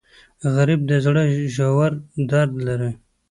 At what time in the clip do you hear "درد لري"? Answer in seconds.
2.31-2.91